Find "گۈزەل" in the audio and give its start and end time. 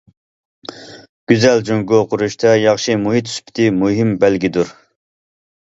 1.31-1.61